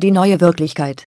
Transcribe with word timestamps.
die 0.00 0.10
neue 0.10 0.40
Wirklichkeit. 0.40 1.04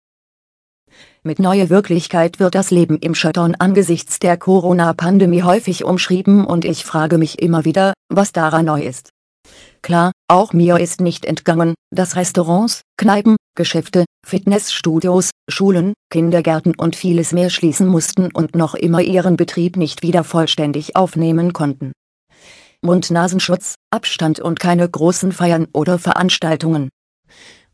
Mit 1.23 1.39
neue 1.39 1.69
Wirklichkeit 1.69 2.41
wird 2.41 2.55
das 2.55 2.71
Leben 2.71 2.99
im 2.99 3.15
Shutdown 3.15 3.55
angesichts 3.55 4.19
der 4.19 4.37
Corona-Pandemie 4.37 5.43
häufig 5.43 5.85
umschrieben 5.85 6.45
und 6.45 6.65
ich 6.65 6.85
frage 6.85 7.19
mich 7.19 7.41
immer 7.43 7.65
wieder, 7.65 7.93
was 8.09 8.33
daran 8.33 8.65
neu 8.65 8.83
ist. 8.83 9.11
Klar, 9.83 10.13
auch 10.29 10.53
mir 10.53 10.79
ist 10.79 11.01
nicht 11.01 11.25
entgangen, 11.25 11.75
dass 11.91 12.17
Restaurants, 12.17 12.81
Kneipen, 12.97 13.37
Geschäfte, 13.55 14.05
Fitnessstudios, 14.27 15.31
Schulen, 15.49 15.93
Kindergärten 16.11 16.75
und 16.75 16.97
vieles 16.97 17.33
mehr 17.33 17.51
schließen 17.51 17.87
mussten 17.87 18.31
und 18.33 18.57
noch 18.57 18.75
immer 18.75 19.01
ihren 19.03 19.37
Betrieb 19.37 19.77
nicht 19.77 20.03
wieder 20.03 20.25
vollständig 20.25 20.97
aufnehmen 20.97 21.53
konnten. 21.53 21.93
Mund-Nasenschutz, 22.83 23.75
Abstand 23.91 24.41
und 24.41 24.61
keine 24.61 24.89
großen 24.89 25.33
Feiern 25.33 25.67
oder 25.73 25.99
Veranstaltungen. 25.99 26.89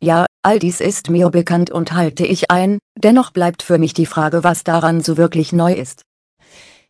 Ja, 0.04 0.26
all 0.42 0.58
dies 0.58 0.82
ist 0.82 1.08
mir 1.08 1.30
bekannt 1.30 1.70
und 1.70 1.94
halte 1.94 2.26
ich 2.26 2.50
ein, 2.50 2.78
dennoch 2.94 3.30
bleibt 3.30 3.62
für 3.62 3.78
mich 3.78 3.94
die 3.94 4.04
Frage, 4.04 4.44
was 4.44 4.62
daran 4.62 5.00
so 5.00 5.16
wirklich 5.16 5.54
neu 5.54 5.72
ist. 5.72 6.02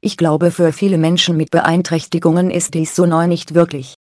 Ich 0.01 0.17
glaube, 0.17 0.51
für 0.51 0.73
viele 0.73 0.99
Menschen 0.99 1.37
mit 1.37 1.53
Beeinträchtigungen 1.53 2.51
ist 2.51 2.75
dies 2.75 2.97
so 2.97 3.07
neu 3.07 3.29
nicht 3.29 3.55
wirklich. 3.55 3.95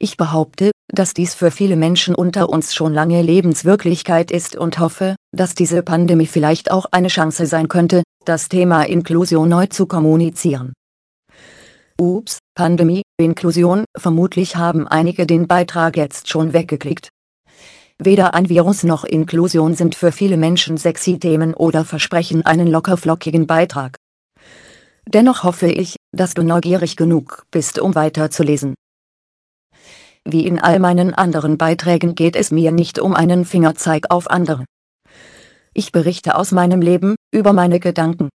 Ich 0.00 0.16
behaupte, 0.16 0.72
dass 0.92 1.14
dies 1.14 1.36
für 1.36 1.52
viele 1.52 1.76
Menschen 1.76 2.16
unter 2.16 2.48
uns 2.48 2.74
schon 2.74 2.92
lange 2.92 3.22
Lebenswirklichkeit 3.22 4.32
ist 4.32 4.56
und 4.56 4.80
hoffe, 4.80 5.14
dass 5.30 5.54
diese 5.54 5.84
Pandemie 5.84 6.26
vielleicht 6.26 6.72
auch 6.72 6.86
eine 6.90 7.08
Chance 7.08 7.46
sein 7.46 7.68
könnte, 7.68 8.02
das 8.24 8.48
Thema 8.48 8.82
Inklusion 8.82 9.48
neu 9.48 9.66
zu 9.66 9.86
kommunizieren. 9.86 10.72
Ups, 12.00 12.40
Pandemie, 12.56 13.02
Inklusion, 13.16 13.84
vermutlich 13.96 14.56
haben 14.56 14.88
einige 14.88 15.24
den 15.24 15.46
Beitrag 15.46 15.96
jetzt 15.96 16.28
schon 16.28 16.52
weggeklickt. 16.52 17.10
Weder 18.02 18.34
ein 18.34 18.48
Virus 18.48 18.82
noch 18.82 19.04
Inklusion 19.04 19.74
sind 19.74 19.94
für 19.94 20.10
viele 20.10 20.36
Menschen 20.36 20.76
sexy 20.76 21.18
Themen 21.18 21.54
oder 21.54 21.84
versprechen 21.84 22.44
einen 22.44 22.66
lockerflockigen 22.66 23.46
Beitrag. 23.46 23.96
Dennoch 25.06 25.44
hoffe 25.44 25.68
ich, 25.68 25.96
dass 26.12 26.34
du 26.34 26.42
neugierig 26.42 26.96
genug 26.96 27.46
bist, 27.50 27.78
um 27.78 27.94
weiterzulesen. 27.94 28.74
Wie 30.26 30.46
in 30.46 30.58
all 30.58 30.78
meinen 30.78 31.14
anderen 31.14 31.58
Beiträgen 31.58 32.14
geht 32.14 32.34
es 32.34 32.50
mir 32.50 32.72
nicht 32.72 32.98
um 32.98 33.14
einen 33.14 33.44
Fingerzeig 33.44 34.10
auf 34.10 34.28
andere. 34.28 34.64
Ich 35.74 35.92
berichte 35.92 36.36
aus 36.36 36.50
meinem 36.50 36.80
Leben, 36.80 37.14
über 37.32 37.52
meine 37.52 37.78
Gedanken. 37.78 38.30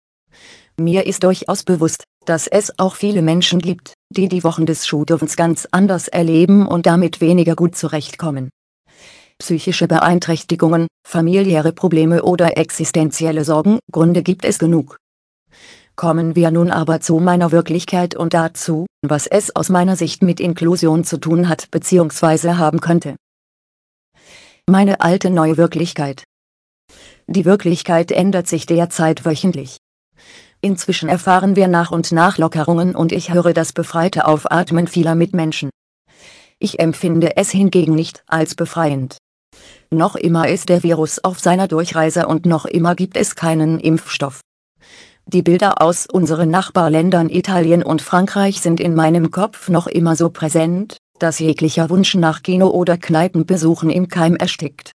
Mir 0.80 1.08
ist 1.08 1.24
durchaus 1.24 1.64
bewusst, 1.64 2.04
dass 2.26 2.46
es 2.46 2.78
auch 2.78 2.96
viele 2.96 3.22
Menschen 3.22 3.60
gibt, 3.60 3.94
die 4.12 4.28
die 4.28 4.44
Wochen 4.44 4.66
des 4.66 4.86
Schudowens 4.86 5.36
ganz 5.36 5.68
anders 5.72 6.08
erleben 6.08 6.68
und 6.68 6.86
damit 6.86 7.22
weniger 7.22 7.56
gut 7.56 7.76
zurechtkommen. 7.76 8.50
Psychische 9.40 9.88
Beeinträchtigungen, 9.88 10.88
familiäre 11.08 11.72
Probleme 11.72 12.24
oder 12.24 12.58
existenzielle 12.58 13.44
Sorgen, 13.44 13.80
Gründe 13.92 14.24
gibt 14.24 14.46
es 14.46 14.58
genug. 14.58 14.98
Kommen 15.96 16.36
wir 16.36 16.52
nun 16.52 16.72
aber 16.72 17.02
zu 17.02 17.20
meiner 17.20 17.52
Wirklichkeit 17.52 18.16
und 18.16 18.34
dazu, 18.34 18.88
was 19.04 19.28
es 19.28 19.56
aus 19.56 19.70
meiner 19.70 19.96
Sicht 19.96 20.24
mit 20.24 20.40
Inklusion 20.40 21.04
zu 21.04 21.18
tun 21.18 21.50
hat 21.50 21.70
bzw. 21.72 22.54
haben 22.54 22.82
könnte. 22.82 23.16
Meine 24.68 25.02
alte 25.02 25.30
neue 25.30 25.58
Wirklichkeit. 25.58 26.24
Die 27.28 27.46
Wirklichkeit 27.46 28.12
ändert 28.12 28.48
sich 28.48 28.66
derzeit 28.66 29.24
wöchentlich. 29.24 29.78
Inzwischen 30.62 31.10
erfahren 31.10 31.56
wir 31.56 31.68
nach 31.68 31.92
und 31.92 32.12
nach 32.12 32.38
Lockerungen 32.38 32.96
und 32.96 33.12
ich 33.12 33.34
höre 33.34 33.54
das 33.54 33.72
befreite 33.72 34.26
Aufatmen 34.26 34.88
vieler 34.88 35.14
Mitmenschen. 35.14 35.70
Ich 36.60 36.80
empfinde 36.80 37.38
es 37.38 37.52
hingegen 37.52 37.94
nicht 37.94 38.24
als 38.28 38.56
befreiend. 38.56 39.18
Noch 39.90 40.16
immer 40.16 40.48
ist 40.48 40.70
der 40.70 40.84
Virus 40.84 41.24
auf 41.24 41.40
seiner 41.40 41.68
Durchreise 41.68 42.28
und 42.28 42.46
noch 42.46 42.66
immer 42.66 42.96
gibt 42.96 43.18
es 43.18 43.36
keinen 43.36 43.80
Impfstoff. 43.80 44.42
Die 45.26 45.42
Bilder 45.42 45.82
aus 45.82 46.08
unseren 46.12 46.50
Nachbarländern 46.50 47.30
Italien 47.30 47.84
und 47.84 48.02
Frankreich 48.02 48.62
sind 48.62 48.80
in 48.80 48.96
meinem 48.96 49.32
Kopf 49.32 49.70
noch 49.70 49.88
immer 49.88 50.16
so 50.16 50.30
präsent, 50.30 50.98
dass 51.20 51.40
jeglicher 51.40 51.90
Wunsch 51.90 52.16
nach 52.16 52.44
Kino- 52.44 52.70
oder 52.70 52.98
Kneipenbesuchen 52.98 53.90
im 53.90 54.08
Keim 54.08 54.36
erstickt. 54.36 54.92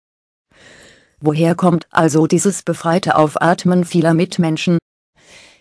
Woher 1.20 1.56
kommt 1.56 1.86
also 1.92 2.28
dieses 2.28 2.64
befreite 2.64 3.16
Aufatmen 3.16 3.86
vieler 3.86 4.14
Mitmenschen? 4.14 4.78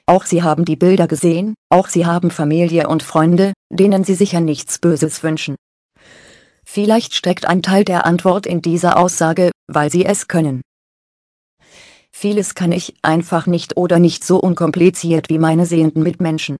Auch 0.06 0.24
sie 0.24 0.42
haben 0.42 0.64
die 0.64 0.76
Bilder 0.76 1.06
gesehen, 1.06 1.54
auch 1.68 1.88
sie 1.88 2.06
haben 2.06 2.30
Familie 2.30 2.88
und 2.88 3.02
Freunde, 3.02 3.52
denen 3.70 4.04
sie 4.04 4.14
sicher 4.14 4.40
nichts 4.40 4.78
Böses 4.78 5.22
wünschen. 5.22 5.56
Vielleicht 6.72 7.16
steckt 7.16 7.46
ein 7.46 7.62
Teil 7.62 7.82
der 7.82 8.06
Antwort 8.06 8.46
in 8.46 8.62
dieser 8.62 8.96
Aussage, 8.96 9.50
weil 9.66 9.90
sie 9.90 10.04
es 10.04 10.28
können. 10.28 10.60
Vieles 12.12 12.54
kann 12.54 12.70
ich 12.70 12.94
einfach 13.02 13.48
nicht 13.48 13.76
oder 13.76 13.98
nicht 13.98 14.22
so 14.22 14.38
unkompliziert 14.38 15.30
wie 15.30 15.38
meine 15.38 15.66
sehenden 15.66 16.04
Mitmenschen. 16.04 16.54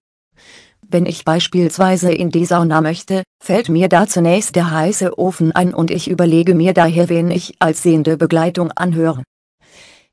Wenn 0.83 1.07
ich 1.07 1.25
beispielsweise 1.25 2.11
in 2.11 2.31
die 2.31 2.45
Sauna 2.45 2.81
möchte, 2.81 3.23
fällt 3.41 3.69
mir 3.69 3.89
da 3.89 4.09
zunächst 4.09 4.57
der 4.57 4.73
heiße 4.73 5.17
Ofen 5.17 5.53
ein 5.53 5.73
und 5.73 5.93
ich 5.93 6.11
überlege 6.11 6.57
mir 6.57 6.75
daher, 6.75 7.09
wen 7.09 7.31
ich 7.31 7.55
als 7.61 7.85
sehende 7.85 8.17
Begleitung 8.17 8.73
anhöre. 8.73 9.23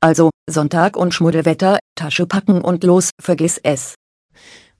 Also, 0.00 0.30
Sonntag 0.48 0.96
und 0.96 1.12
Schmuddelwetter, 1.12 1.80
Tasche 1.96 2.26
packen 2.26 2.60
und 2.60 2.84
los, 2.84 3.10
vergiss 3.20 3.58
es. 3.60 3.96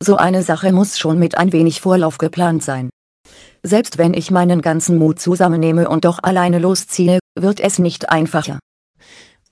So 0.00 0.14
eine 0.16 0.44
Sache 0.44 0.70
muss 0.70 0.96
schon 0.96 1.18
mit 1.18 1.36
ein 1.36 1.52
wenig 1.52 1.80
Vorlauf 1.80 2.18
geplant 2.18 2.62
sein. 2.62 2.90
Selbst 3.68 3.98
wenn 3.98 4.14
ich 4.14 4.30
meinen 4.30 4.62
ganzen 4.62 4.96
Mut 4.96 5.20
zusammennehme 5.20 5.90
und 5.90 6.06
doch 6.06 6.20
alleine 6.22 6.58
losziehe, 6.58 7.18
wird 7.38 7.60
es 7.60 7.78
nicht 7.78 8.08
einfacher. 8.08 8.58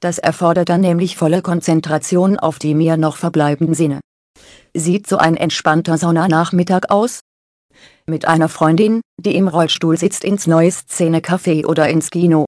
Das 0.00 0.16
erfordert 0.16 0.71
dann 0.71 0.81
nämlich 0.81 1.19
volle 1.19 1.43
Konzentration 1.43 2.38
auf 2.38 2.59
die 2.59 2.75
mir 2.75 2.97
noch 2.97 3.19
verbleibenden 3.19 3.75
Sinne. 3.75 4.00
Sieht 4.75 5.06
so 5.06 5.19
ein 5.19 5.37
entspannter 5.37 5.99
Saunanachmittag 5.99 6.88
aus? 6.88 7.21
Mit 8.06 8.27
einer 8.27 8.49
Freundin, 8.49 9.03
die 9.21 9.37
im 9.37 9.49
Rollstuhl 9.49 9.99
sitzt 9.99 10.25
ins 10.25 10.47
neue 10.47 10.72
Szene-Café 10.72 11.66
oder 11.66 11.91
ins 11.91 12.09
Kino. 12.09 12.47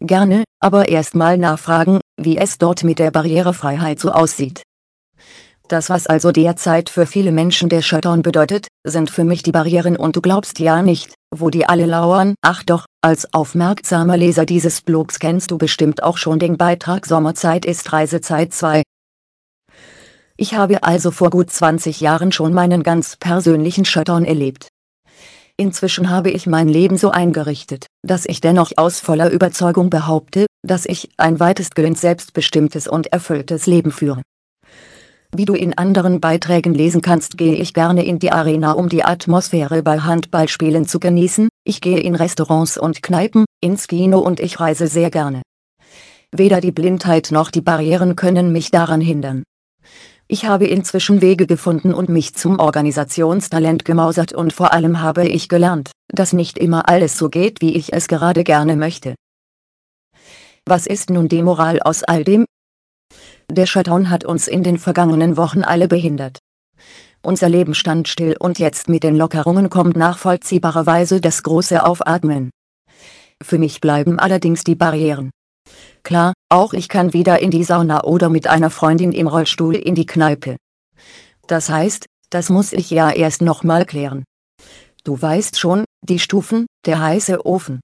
Gerne, 0.00 0.42
aber 0.58 0.88
erstmal 0.88 1.38
nachfragen, 1.38 2.00
wie 2.20 2.38
es 2.38 2.58
dort 2.58 2.82
mit 2.82 2.98
der 2.98 3.12
Barrierefreiheit 3.12 4.00
so 4.00 4.10
aussieht. 4.10 4.64
Das 5.68 5.90
was 5.90 6.06
also 6.06 6.32
derzeit 6.32 6.88
für 6.88 7.04
viele 7.04 7.30
Menschen 7.30 7.68
der 7.68 7.82
Shutdown 7.82 8.22
bedeutet, 8.22 8.68
sind 8.84 9.10
für 9.10 9.24
mich 9.24 9.42
die 9.42 9.52
Barrieren 9.52 9.98
und 9.98 10.16
du 10.16 10.22
glaubst 10.22 10.58
ja 10.60 10.82
nicht, 10.82 11.12
wo 11.30 11.50
die 11.50 11.66
alle 11.66 11.84
lauern. 11.84 12.34
Ach 12.40 12.62
doch, 12.62 12.86
als 13.02 13.34
aufmerksamer 13.34 14.16
Leser 14.16 14.46
dieses 14.46 14.80
Blogs 14.80 15.18
kennst 15.18 15.50
du 15.50 15.58
bestimmt 15.58 16.02
auch 16.02 16.16
schon 16.16 16.38
den 16.38 16.56
Beitrag 16.56 17.04
Sommerzeit 17.04 17.66
ist 17.66 17.92
Reisezeit 17.92 18.54
2. 18.54 18.82
Ich 20.38 20.54
habe 20.54 20.84
also 20.84 21.10
vor 21.10 21.28
gut 21.28 21.50
20 21.50 22.00
Jahren 22.00 22.32
schon 22.32 22.54
meinen 22.54 22.82
ganz 22.82 23.16
persönlichen 23.16 23.84
Shutdown 23.84 24.24
erlebt. 24.24 24.68
Inzwischen 25.58 26.08
habe 26.08 26.30
ich 26.30 26.46
mein 26.46 26.68
Leben 26.68 26.96
so 26.96 27.10
eingerichtet, 27.10 27.88
dass 28.02 28.24
ich 28.24 28.40
dennoch 28.40 28.72
aus 28.76 29.00
voller 29.00 29.30
Überzeugung 29.30 29.90
behaupte, 29.90 30.46
dass 30.62 30.86
ich 30.86 31.10
ein 31.18 31.40
weitestgehend 31.40 31.98
selbstbestimmtes 31.98 32.88
und 32.88 33.08
erfülltes 33.08 33.66
Leben 33.66 33.90
führe. 33.90 34.22
Wie 35.34 35.44
du 35.44 35.54
in 35.54 35.76
anderen 35.76 36.20
Beiträgen 36.20 36.72
lesen 36.72 37.02
kannst, 37.02 37.36
gehe 37.36 37.54
ich 37.54 37.74
gerne 37.74 38.04
in 38.04 38.18
die 38.18 38.32
Arena, 38.32 38.72
um 38.72 38.88
die 38.88 39.04
Atmosphäre 39.04 39.82
bei 39.82 40.00
Handballspielen 40.00 40.86
zu 40.86 41.00
genießen, 41.00 41.48
ich 41.64 41.82
gehe 41.82 42.00
in 42.00 42.14
Restaurants 42.14 42.78
und 42.78 43.02
Kneipen, 43.02 43.44
ins 43.60 43.88
Kino 43.88 44.20
und 44.20 44.40
ich 44.40 44.58
reise 44.58 44.86
sehr 44.86 45.10
gerne. 45.10 45.42
Weder 46.34 46.62
die 46.62 46.72
Blindheit 46.72 47.28
noch 47.30 47.50
die 47.50 47.60
Barrieren 47.60 48.16
können 48.16 48.52
mich 48.52 48.70
daran 48.70 49.02
hindern. 49.02 49.44
Ich 50.28 50.46
habe 50.46 50.66
inzwischen 50.66 51.20
Wege 51.20 51.46
gefunden 51.46 51.92
und 51.92 52.08
mich 52.08 52.34
zum 52.34 52.58
Organisationstalent 52.58 53.84
gemausert 53.84 54.32
und 54.32 54.52
vor 54.52 54.72
allem 54.72 55.00
habe 55.02 55.26
ich 55.28 55.48
gelernt, 55.48 55.90
dass 56.08 56.32
nicht 56.32 56.58
immer 56.58 56.88
alles 56.88 57.18
so 57.18 57.28
geht, 57.28 57.60
wie 57.60 57.76
ich 57.76 57.92
es 57.92 58.08
gerade 58.08 58.44
gerne 58.44 58.76
möchte. 58.76 59.14
Was 60.66 60.86
ist 60.86 61.10
nun 61.10 61.28
die 61.28 61.42
Moral 61.42 61.80
aus 61.80 62.02
all 62.02 62.24
dem? 62.24 62.44
Der 63.50 63.64
Shutdown 63.64 64.10
hat 64.10 64.24
uns 64.24 64.46
in 64.46 64.62
den 64.62 64.78
vergangenen 64.78 65.36
Wochen 65.36 65.62
alle 65.62 65.88
behindert. 65.88 66.38
Unser 67.22 67.48
Leben 67.48 67.74
stand 67.74 68.06
still 68.06 68.36
und 68.38 68.58
jetzt 68.58 68.88
mit 68.88 69.02
den 69.02 69.16
Lockerungen 69.16 69.70
kommt 69.70 69.96
nachvollziehbarerweise 69.96 71.20
das 71.20 71.42
große 71.42 71.84
Aufatmen. 71.84 72.50
Für 73.42 73.58
mich 73.58 73.80
bleiben 73.80 74.18
allerdings 74.18 74.64
die 74.64 74.74
Barrieren. 74.74 75.30
Klar, 76.02 76.34
auch 76.50 76.74
ich 76.74 76.88
kann 76.88 77.12
wieder 77.12 77.40
in 77.40 77.50
die 77.50 77.64
Sauna 77.64 78.04
oder 78.04 78.28
mit 78.28 78.46
einer 78.46 78.70
Freundin 78.70 79.12
im 79.12 79.26
Rollstuhl 79.26 79.74
in 79.74 79.94
die 79.94 80.06
Kneipe. 80.06 80.56
Das 81.46 81.70
heißt, 81.70 82.06
das 82.30 82.50
muss 82.50 82.72
ich 82.72 82.90
ja 82.90 83.10
erst 83.10 83.42
nochmal 83.42 83.86
klären. 83.86 84.24
Du 85.04 85.20
weißt 85.20 85.58
schon, 85.58 85.84
die 86.02 86.18
Stufen, 86.18 86.66
der 86.84 87.00
heiße 87.00 87.46
Ofen. 87.46 87.80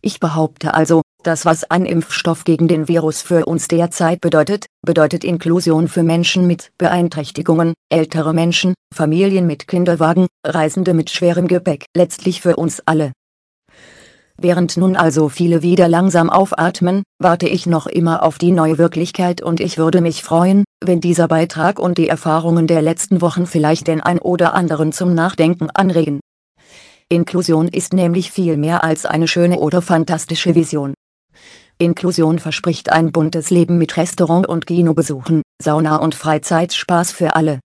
Ich 0.00 0.20
behaupte 0.20 0.74
also, 0.74 1.02
das 1.26 1.44
was 1.44 1.64
ein 1.70 1.86
Impfstoff 1.86 2.44
gegen 2.44 2.68
den 2.68 2.88
Virus 2.88 3.22
für 3.22 3.46
uns 3.46 3.68
derzeit 3.68 4.20
bedeutet, 4.20 4.66
bedeutet 4.82 5.24
Inklusion 5.24 5.88
für 5.88 6.02
Menschen 6.02 6.46
mit 6.46 6.70
Beeinträchtigungen, 6.78 7.74
ältere 7.88 8.32
Menschen, 8.32 8.74
Familien 8.94 9.46
mit 9.46 9.66
Kinderwagen, 9.66 10.26
Reisende 10.46 10.94
mit 10.94 11.10
schwerem 11.10 11.48
Gepäck, 11.48 11.86
letztlich 11.96 12.40
für 12.40 12.56
uns 12.56 12.80
alle. 12.86 13.12
Während 14.36 14.76
nun 14.76 14.96
also 14.96 15.28
viele 15.28 15.62
wieder 15.62 15.88
langsam 15.88 16.28
aufatmen, 16.28 17.04
warte 17.20 17.48
ich 17.48 17.66
noch 17.66 17.86
immer 17.86 18.24
auf 18.24 18.38
die 18.38 18.50
neue 18.50 18.78
Wirklichkeit 18.78 19.40
und 19.40 19.60
ich 19.60 19.78
würde 19.78 20.00
mich 20.00 20.22
freuen, 20.22 20.64
wenn 20.84 21.00
dieser 21.00 21.28
Beitrag 21.28 21.78
und 21.78 21.98
die 21.98 22.08
Erfahrungen 22.08 22.66
der 22.66 22.82
letzten 22.82 23.20
Wochen 23.20 23.46
vielleicht 23.46 23.86
den 23.86 24.00
ein 24.00 24.18
oder 24.18 24.54
anderen 24.54 24.92
zum 24.92 25.14
Nachdenken 25.14 25.70
anregen. 25.70 26.20
Inklusion 27.08 27.68
ist 27.68 27.92
nämlich 27.92 28.32
viel 28.32 28.56
mehr 28.56 28.82
als 28.82 29.06
eine 29.06 29.28
schöne 29.28 29.60
oder 29.60 29.82
fantastische 29.82 30.54
Vision. 30.54 30.93
Inklusion 31.84 32.38
verspricht 32.38 32.90
ein 32.90 33.12
buntes 33.12 33.50
Leben 33.50 33.78
mit 33.78 33.96
Restaurant 33.96 34.46
und 34.46 34.66
Kinobesuchen, 34.66 35.42
Sauna 35.62 35.96
und 35.96 36.14
Freizeitspaß 36.14 37.12
für 37.12 37.36
alle. 37.36 37.60